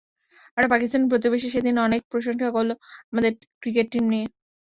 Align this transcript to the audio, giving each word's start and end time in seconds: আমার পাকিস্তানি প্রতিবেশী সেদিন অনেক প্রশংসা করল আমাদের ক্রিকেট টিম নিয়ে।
আমার 0.51 0.65
পাকিস্তানি 0.69 1.05
প্রতিবেশী 1.11 1.47
সেদিন 1.49 1.75
অনেক 1.79 2.01
প্রশংসা 2.11 2.47
করল 2.55 2.71
আমাদের 3.09 3.31
ক্রিকেট 3.61 3.87
টিম 3.91 4.05
নিয়ে। 4.11 4.25